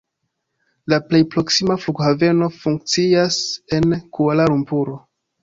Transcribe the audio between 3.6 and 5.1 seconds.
en Kuala-Lumpuro.